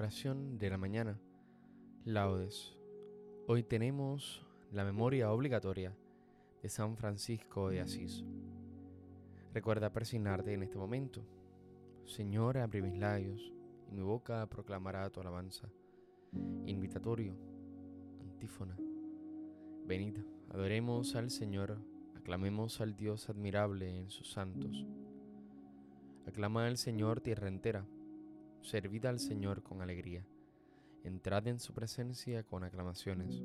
[0.00, 1.20] Oración de la mañana.
[2.06, 2.74] Laudes.
[3.46, 4.42] Hoy tenemos
[4.72, 5.94] la memoria obligatoria
[6.62, 8.24] de San Francisco de Asís.
[9.52, 11.22] Recuerda persignarte en este momento.
[12.06, 13.52] Señor, abre mis labios
[13.90, 15.68] y mi boca proclamará tu alabanza.
[16.64, 17.36] Invitatorio.
[18.22, 18.78] Antífona.
[19.84, 20.16] Venid,
[20.48, 21.76] adoremos al Señor,
[22.16, 24.86] aclamemos al Dios admirable en sus santos.
[26.26, 27.84] Aclama al Señor tierra entera
[28.62, 30.24] servid al Señor con alegría,
[31.04, 33.42] entrad en su presencia con aclamaciones.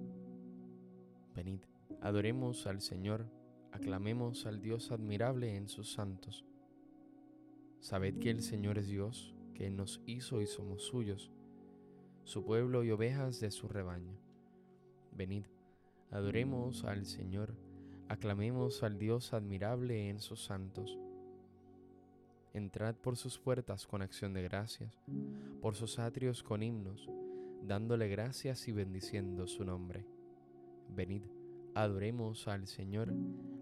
[1.36, 1.62] Venid,
[2.02, 3.26] adoremos al Señor,
[3.72, 6.46] aclamemos al Dios admirable en sus santos.
[7.80, 11.32] Sabed que el Señor es Dios, que nos hizo y somos suyos,
[12.24, 14.18] su pueblo y ovejas de su rebaño.
[15.12, 15.46] Venid,
[16.12, 17.56] adoremos al Señor,
[18.10, 20.98] aclamemos al Dios admirable en sus santos
[22.56, 24.98] entrad por sus puertas con acción de gracias,
[25.62, 27.10] por sus atrios con himnos,
[27.62, 30.06] dándole gracias y bendiciendo su nombre.
[30.88, 31.24] Venid,
[31.74, 33.14] adoremos al Señor,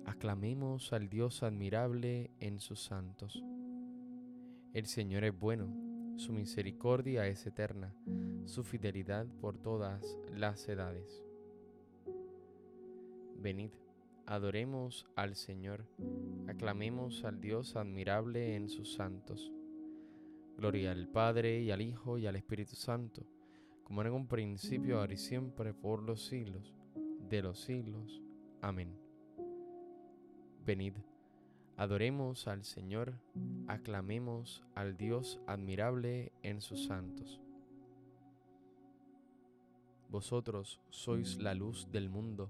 [0.05, 3.43] aclamemos al Dios admirable en sus santos.
[4.73, 5.73] El Señor es bueno,
[6.17, 7.95] su misericordia es eterna,
[8.45, 11.23] su fidelidad por todas las edades.
[13.41, 13.71] Venid,
[14.25, 15.85] Adoremos al Señor,
[16.47, 19.51] aclamemos al Dios admirable en sus santos.
[20.55, 23.23] Gloria al Padre y al Hijo y al Espíritu Santo,
[23.83, 26.73] como en un principio, ahora y siempre, por los siglos
[27.29, 28.21] de los siglos.
[28.61, 28.95] Amén.
[30.65, 30.93] Venid,
[31.75, 33.19] adoremos al Señor,
[33.67, 37.41] aclamemos al Dios admirable en sus santos.
[40.07, 42.49] Vosotros sois la luz del mundo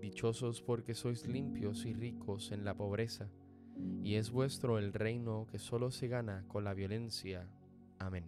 [0.00, 3.28] Dichosos porque sois limpios y ricos en la pobreza,
[4.02, 7.48] y es vuestro el reino que solo se gana con la violencia.
[7.98, 8.24] Amén.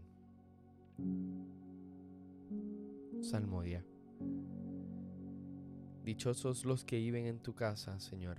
[3.21, 3.85] Salmodia.
[6.05, 8.39] Dichosos los que viven en tu casa, Señor.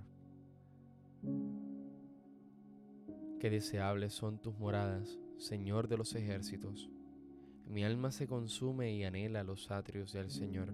[3.40, 6.90] Qué deseables son tus moradas, Señor de los ejércitos.
[7.66, 10.74] Mi alma se consume y anhela los atrios del Señor,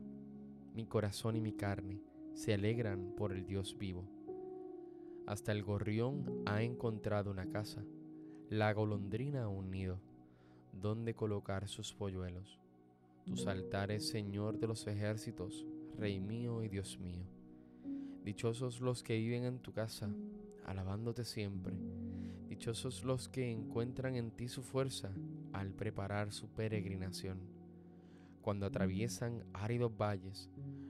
[0.73, 2.01] mi corazón y mi carne
[2.37, 4.07] se alegran por el Dios vivo.
[5.25, 7.83] Hasta el gorrión ha encontrado una casa,
[8.51, 9.99] la golondrina un nido,
[10.71, 12.59] donde colocar sus polluelos.
[13.25, 15.65] Tus altares, Señor de los ejércitos,
[15.97, 17.25] Rey mío y Dios mío.
[18.23, 20.07] Dichosos los que viven en tu casa,
[20.63, 21.75] alabándote siempre.
[22.49, 25.11] Dichosos los que encuentran en ti su fuerza
[25.53, 27.39] al preparar su peregrinación.
[28.43, 30.51] Cuando atraviesan áridos valles,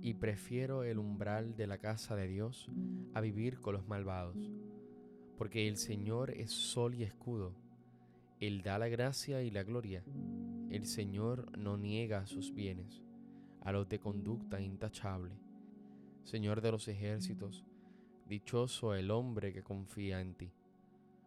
[0.00, 2.70] y prefiero el umbral de la casa de Dios
[3.14, 4.50] a vivir con los malvados,
[5.36, 7.54] porque el Señor es sol y escudo,
[8.40, 10.02] Él da la gracia y la gloria,
[10.70, 13.02] el Señor no niega sus bienes
[13.62, 15.34] a los de conducta intachable.
[16.24, 17.64] Señor de los ejércitos,
[18.26, 20.52] dichoso el hombre que confía en ti.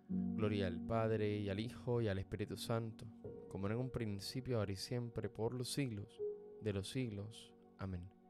[0.09, 3.05] Gloria al Padre y al Hijo y al Espíritu Santo,
[3.49, 6.19] como en un principio, ahora y siempre, por los siglos
[6.61, 7.51] de los siglos.
[7.77, 8.22] Amén.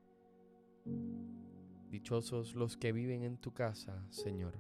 [1.90, 4.54] Dichosos los que viven en tu casa, Señor.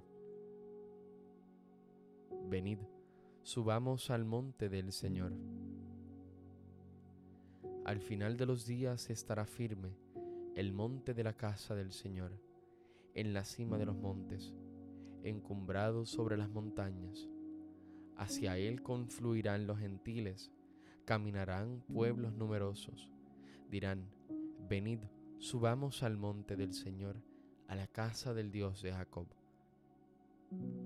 [2.49, 2.79] Venid,
[3.41, 5.33] subamos al monte del Señor.
[7.85, 9.97] Al final de los días estará firme
[10.55, 12.31] el monte de la casa del Señor,
[13.15, 14.53] en la cima de los montes,
[15.23, 17.27] encumbrado sobre las montañas.
[18.15, 20.51] Hacia él confluirán los gentiles,
[21.05, 23.09] caminarán pueblos numerosos.
[23.71, 24.07] Dirán,
[24.69, 24.99] venid,
[25.43, 27.17] Subamos al monte del Señor,
[27.67, 29.27] a la casa del Dios de Jacob.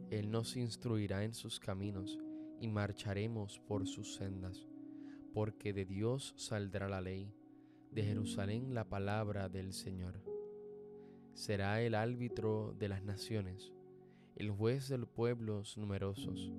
[0.10, 2.18] Él nos instruirá en sus caminos
[2.60, 4.66] y marcharemos por sus sendas,
[5.32, 7.32] porque de Dios saldrá la ley,
[7.92, 10.24] de Jerusalén la palabra del Señor.
[11.36, 13.72] Será el árbitro de las naciones,
[14.36, 16.52] el juez de los pueblos numerosos.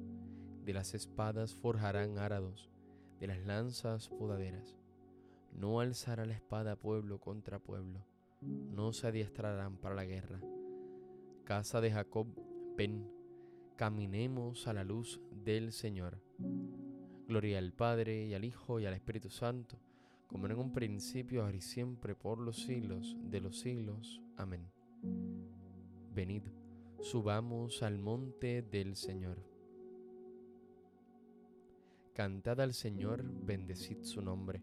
[0.64, 2.70] De las espadas forjarán árados,
[3.18, 4.78] de las lanzas podaderas.
[5.58, 8.06] No alzará la espada pueblo contra pueblo,
[8.40, 10.40] no se adiestrarán para la guerra.
[11.43, 12.28] Casa de Jacob,
[12.76, 13.10] ven,
[13.75, 16.20] caminemos a la luz del Señor.
[17.26, 19.81] Gloria al Padre y al Hijo y al Espíritu Santo,
[20.28, 24.22] como en un principio, ahora y siempre, por los siglos de los siglos.
[24.37, 24.70] Amén.
[26.14, 26.44] Venid,
[27.00, 29.43] subamos al monte del Señor.
[32.14, 34.62] Cantad al Señor, bendecid su nombre.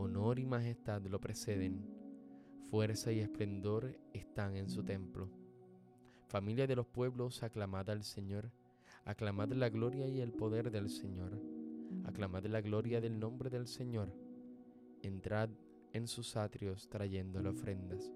[0.00, 1.84] Honor y majestad lo preceden,
[2.70, 5.28] fuerza y esplendor están en su templo.
[6.28, 8.52] Familia de los pueblos, aclamad al Señor,
[9.04, 11.42] aclamad la gloria y el poder del Señor,
[12.04, 14.14] aclamad la gloria del nombre del Señor.
[15.02, 15.50] Entrad
[15.92, 18.12] en sus atrios trayéndole ofrendas.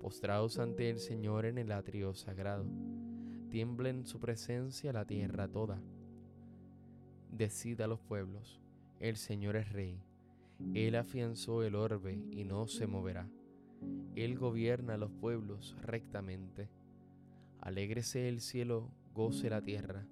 [0.00, 2.66] Postraos ante el Señor en el atrio sagrado
[3.48, 5.80] tiembla en su presencia la tierra toda.
[7.30, 8.60] Decida a los pueblos,
[8.98, 10.09] el Señor es rey.
[10.74, 13.28] Él afianzó el orbe y no se moverá.
[14.14, 16.68] Él gobierna los pueblos rectamente.
[17.60, 20.06] Alégrese el cielo, goce la tierra,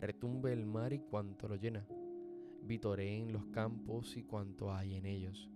[0.00, 1.86] retumbe el mar y cuanto lo llena.
[2.62, 5.48] Vitoreen los campos y cuanto hay en ellos.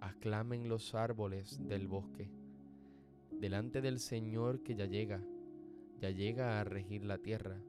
[0.00, 2.30] Aclamen los árboles del bosque.
[3.30, 5.22] Delante del Señor que ya llega,
[6.00, 7.60] ya llega a regir la tierra,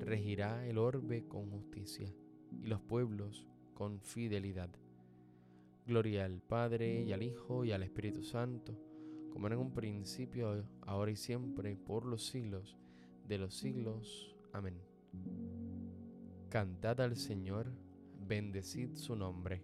[0.00, 2.12] regirá el orbe con justicia
[2.62, 4.70] y los pueblos con fidelidad.
[5.86, 8.74] Gloria al Padre y al Hijo y al Espíritu Santo,
[9.30, 12.76] como en un principio, ahora y siempre, por los siglos
[13.28, 14.34] de los siglos.
[14.52, 14.80] Amén.
[16.48, 17.72] Cantad al Señor,
[18.26, 19.62] bendecid su nombre.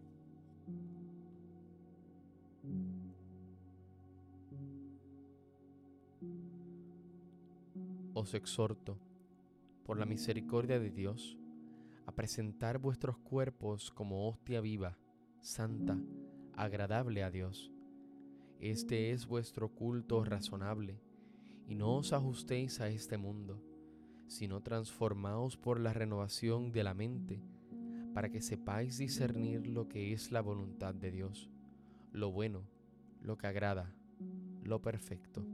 [8.20, 8.98] os exhorto,
[9.84, 11.38] por la misericordia de Dios,
[12.06, 14.98] a presentar vuestros cuerpos como hostia viva,
[15.40, 15.98] santa,
[16.54, 17.72] agradable a Dios.
[18.58, 21.00] Este es vuestro culto razonable,
[21.66, 23.62] y no os ajustéis a este mundo,
[24.26, 27.42] sino transformaos por la renovación de la mente,
[28.12, 31.48] para que sepáis discernir lo que es la voluntad de Dios,
[32.12, 32.66] lo bueno,
[33.22, 33.94] lo que agrada,
[34.62, 35.46] lo perfecto.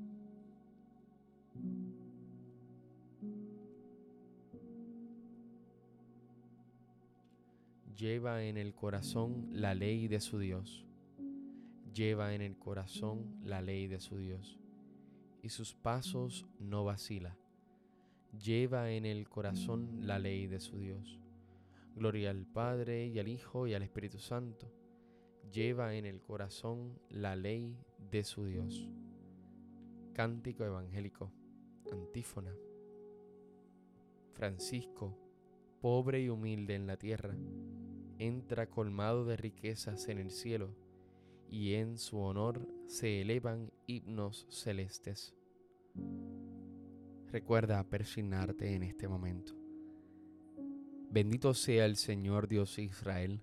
[7.97, 10.87] Lleva en el corazón la ley de su Dios.
[11.95, 14.59] Lleva en el corazón la ley de su Dios,
[15.43, 17.39] y sus pasos no vacila.
[18.39, 21.19] Lleva en el corazón la ley de su Dios.
[21.95, 24.71] Gloria al Padre y al Hijo y al Espíritu Santo.
[25.51, 27.79] Lleva en el corazón la ley
[28.11, 28.91] de su Dios.
[30.13, 31.33] Cántico evangélico.
[31.91, 32.53] Antífona.
[34.35, 35.17] Francisco,
[35.81, 37.35] pobre y humilde en la tierra,
[38.19, 40.75] entra colmado de riquezas en el cielo,
[41.51, 45.35] y en su honor se elevan himnos celestes.
[47.29, 49.53] Recuerda persignarte en este momento.
[51.11, 53.43] Bendito sea el Señor Dios Israel,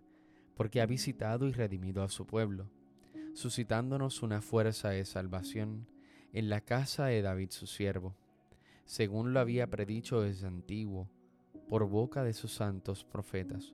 [0.55, 2.69] porque ha visitado y redimido a su pueblo,
[3.33, 5.87] suscitándonos una fuerza de salvación
[6.33, 8.15] en la casa de David su siervo,
[8.85, 11.09] según lo había predicho desde antiguo,
[11.69, 13.73] por boca de sus santos profetas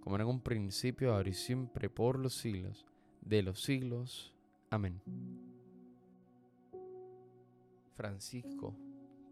[0.00, 2.86] como en un principio, ahora y siempre, por los siglos
[3.20, 4.34] de los siglos.
[4.70, 5.00] Amén.
[7.94, 8.74] Francisco,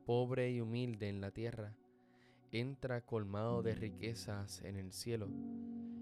[0.05, 1.75] pobre y humilde en la tierra,
[2.51, 5.29] entra colmado de riquezas en el cielo,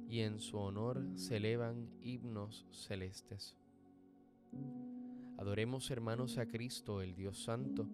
[0.08, 3.56] y en su honor se elevan himnos celestes.
[5.38, 7.88] Adoremos hermanos a Cristo, el Dios Santo,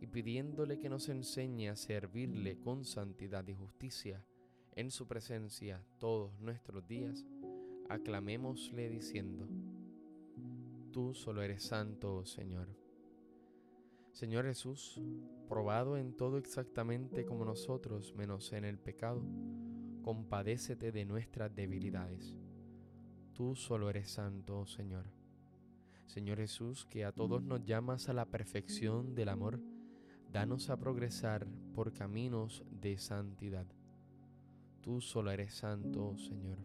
[0.00, 4.24] y pidiéndole que nos enseñe a servirle con santidad y justicia
[4.74, 7.24] en su presencia todos nuestros días,
[7.88, 9.48] aclamémosle diciendo,
[10.92, 12.68] Tú solo eres santo, Señor.
[14.12, 15.00] Señor Jesús,
[15.48, 19.22] probado en todo exactamente como nosotros, menos en el pecado,
[20.02, 22.36] compadécete de nuestras debilidades.
[23.32, 25.06] Tú solo eres santo, Señor.
[26.06, 29.60] Señor Jesús, que a todos nos llamas a la perfección del amor,
[30.30, 33.66] danos a progresar por caminos de santidad.
[34.82, 36.58] Tú solo eres santo, Señor.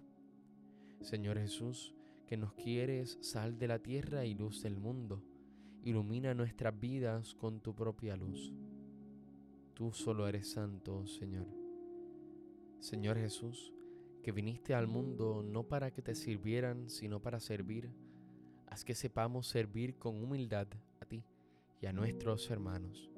[1.02, 1.94] Señor Jesús,
[2.26, 5.22] que nos quieres sal de la tierra y luz del mundo,
[5.84, 8.54] ilumina nuestras vidas con tu propia luz.
[9.76, 11.46] Tú solo eres santo, Señor.
[12.80, 13.72] Señor Jesús,
[14.24, 17.92] que viniste al mundo no para que te sirvieran, sino para servir,
[18.66, 20.68] haz que sepamos servir con humildad
[21.00, 21.24] a ti
[21.80, 23.12] y a nuestros hermanos.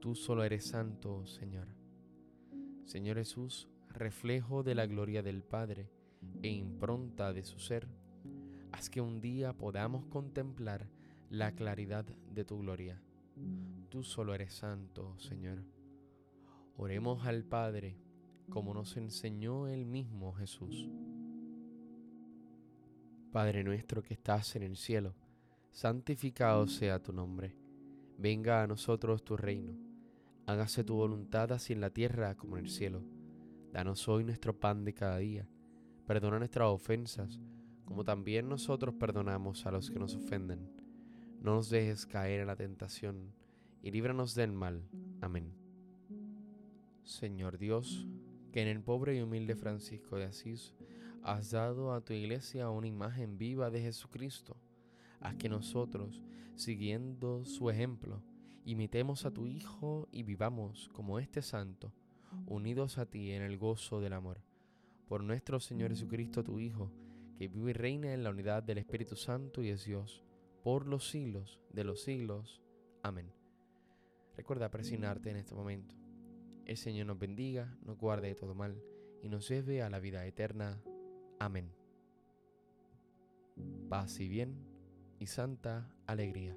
[0.00, 1.68] Tú solo eres santo, Señor.
[2.84, 5.90] Señor Jesús, reflejo de la gloria del Padre
[6.42, 7.88] e impronta de su ser,
[8.72, 10.88] haz que un día podamos contemplar
[11.30, 13.02] la claridad de tu gloria.
[13.88, 15.62] Tú solo eres santo, Señor.
[16.76, 17.98] Oremos al Padre
[18.48, 20.88] como nos enseñó el mismo Jesús.
[23.32, 25.14] Padre nuestro que estás en el cielo,
[25.70, 27.54] santificado sea tu nombre.
[28.16, 29.76] Venga a nosotros tu reino.
[30.46, 33.02] Hágase tu voluntad así en la tierra como en el cielo.
[33.72, 35.46] Danos hoy nuestro pan de cada día.
[36.06, 37.38] Perdona nuestras ofensas,
[37.84, 40.70] como también nosotros perdonamos a los que nos ofenden.
[41.42, 43.34] No nos dejes caer en la tentación,
[43.82, 44.88] y líbranos del mal.
[45.20, 45.52] Amén.
[47.04, 48.06] Señor Dios,
[48.52, 50.74] que en el pobre y humilde Francisco de Asís
[51.22, 54.56] has dado a tu iglesia una imagen viva de Jesucristo.
[55.20, 56.22] Haz que nosotros,
[56.54, 58.22] siguiendo su ejemplo,
[58.64, 61.92] imitemos a tu Hijo y vivamos como este santo,
[62.46, 64.40] unidos a ti en el gozo del amor.
[65.08, 66.92] Por nuestro Señor Jesucristo, tu Hijo,
[67.38, 70.22] que vive y reina en la unidad del Espíritu Santo y es Dios,
[70.62, 72.62] por los siglos de los siglos.
[73.02, 73.32] Amén.
[74.36, 75.94] Recuerda presionarte en este momento.
[76.64, 78.82] El Señor nos bendiga, nos guarde de todo mal
[79.22, 80.82] y nos lleve a la vida eterna.
[81.38, 81.72] Amén.
[83.88, 84.54] Paz y bien
[85.18, 86.56] y santa alegría.